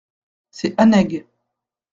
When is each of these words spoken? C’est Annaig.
C’est 0.49 0.73
Annaig. 0.79 1.27